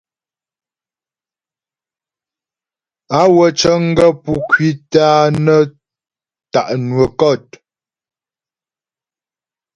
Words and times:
Á 3.19 3.21
wə 3.35 3.45
cə̀ŋ 3.59 3.81
gaə̂ 3.97 4.13
pú 4.23 4.31
ŋkwítə 4.39 5.01
a 5.19 5.23
nə 5.43 5.55
tá' 6.51 6.71
nwə́ 6.87 7.07
kɔ̂t. 7.19 7.47